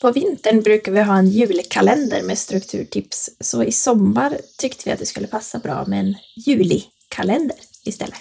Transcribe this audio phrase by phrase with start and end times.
[0.00, 4.98] På vintern brukar vi ha en julkalender med strukturtips, så i sommar tyckte vi att
[4.98, 8.18] det skulle passa bra med en julikalender istället.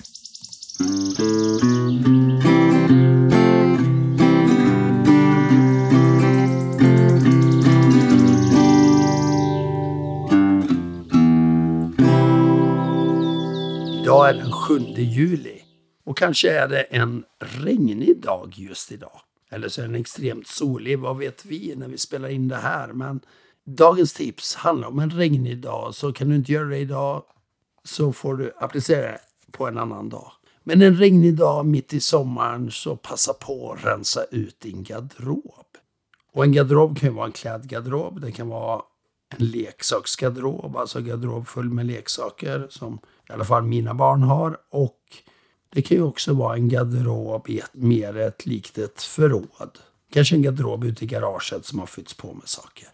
[14.02, 15.62] Idag är den 7 juli
[16.06, 19.27] och kanske är det en regnig dag just idag.
[19.50, 22.88] Eller så är den extremt solig, vad vet vi när vi spelar in det här.
[22.88, 23.20] Men
[23.64, 27.24] dagens tips handlar om en regnig dag, så kan du inte göra det idag
[27.84, 29.20] så får du applicera det
[29.52, 30.32] på en annan dag.
[30.64, 35.66] Men en regnig dag mitt i sommaren så passa på att rensa ut din garderob.
[36.34, 38.82] Och en garderob kan ju vara en klädgarderob, det kan vara
[39.38, 44.58] en leksaksgarderob, alltså garderob full med leksaker som i alla fall mina barn har.
[44.70, 45.02] Och
[45.70, 49.78] det kan ju också vara en garderob i ett mer ett likt ett förråd.
[50.12, 52.88] Kanske en garderob ute i garaget som har fyllts på med saker.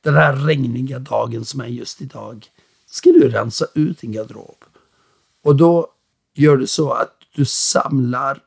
[0.00, 2.46] Den här regniga dagen som är just idag
[2.86, 4.64] ska du rensa ut din garderob.
[5.42, 5.88] Och då
[6.34, 8.40] gör du så att du samlar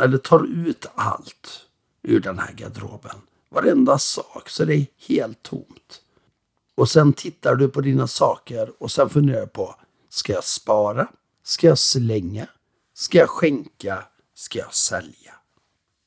[0.00, 1.66] eller tar ut allt
[2.02, 3.16] ur den här garderoben.
[3.48, 6.00] Varenda sak, så det är helt tomt.
[6.74, 9.74] Och sen tittar du på dina saker och sen funderar du på,
[10.08, 11.08] ska jag spara?
[11.42, 12.46] Ska jag slänga?
[13.02, 14.04] Ska jag skänka?
[14.34, 15.34] Ska jag sälja?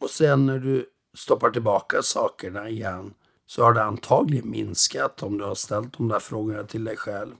[0.01, 3.13] Och sen när du stoppar tillbaka sakerna igen
[3.45, 7.35] så har det antagligen minskat om du har ställt de där frågorna till dig själv.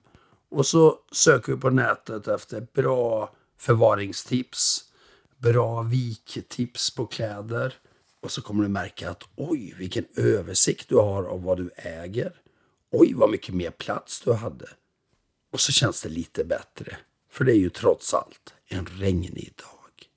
[0.49, 4.83] Och så söker du på nätet efter bra förvaringstips,
[5.37, 7.73] bra viktips på kläder.
[8.21, 12.41] Och så kommer du märka att oj, vilken översikt du har av vad du äger.
[12.91, 14.69] Oj, vad mycket mer plats du hade.
[15.51, 16.97] Och så känns det lite bättre.
[17.35, 20.09] För det är ju trots allt en regnig dag.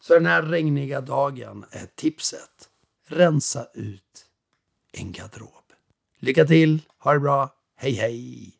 [0.00, 2.68] Så den här regniga dagen är tipset.
[3.06, 4.26] Rensa ut
[4.92, 5.72] en garderob.
[6.18, 8.52] Lycka till, ha det bra, hej hej!